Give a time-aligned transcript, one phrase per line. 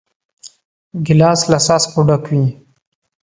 [1.05, 2.45] ګیلاس له څاڅکو ډک وي.